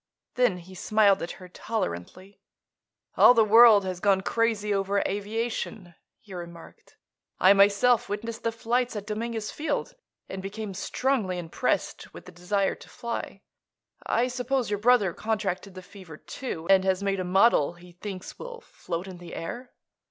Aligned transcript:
Then 0.33 0.57
he 0.57 0.73
smiled 0.73 1.21
at 1.21 1.33
her 1.33 1.47
tolerantly. 1.47 2.41
"All 3.17 3.35
the 3.35 3.45
world 3.45 3.85
has 3.85 3.99
gone 3.99 4.21
crazy 4.21 4.73
over 4.73 5.03
aviation," 5.07 5.93
he 6.19 6.33
remarked. 6.33 6.97
"I, 7.39 7.53
myself, 7.53 8.09
witnessed 8.09 8.41
the 8.41 8.51
flights 8.51 8.95
at 8.95 9.05
Dominguez 9.05 9.51
Field 9.51 9.93
and 10.27 10.41
became 10.41 10.73
strongly 10.73 11.37
impressed 11.37 12.15
with 12.15 12.25
the 12.25 12.31
desire 12.31 12.73
to 12.73 12.89
fly. 12.89 13.41
I 14.03 14.27
suppose 14.27 14.71
your 14.71 14.79
brother 14.79 15.13
contracted 15.13 15.75
the 15.75 15.83
fever, 15.83 16.17
too, 16.17 16.65
and 16.67 16.83
has 16.83 17.03
made 17.03 17.19
a 17.19 17.23
model 17.23 17.73
he 17.73 17.91
thinks 17.91 18.39
will 18.39 18.61
float 18.61 19.07
in 19.07 19.19
the 19.19 19.35
air." 19.35 19.71